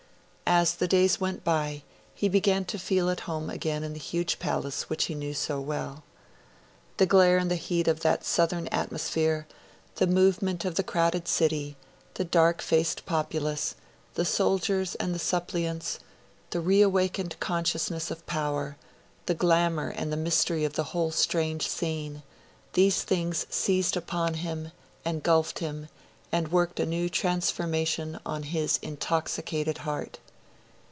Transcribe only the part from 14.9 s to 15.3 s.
and the